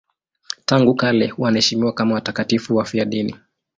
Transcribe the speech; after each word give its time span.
Tangu 0.65 0.95
kale 0.95 1.33
wanaheshimiwa 1.37 1.93
kama 1.93 2.15
watakatifu 2.15 2.75
wafiadini. 2.75 3.35